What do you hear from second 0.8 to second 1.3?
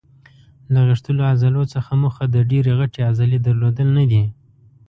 غښتلو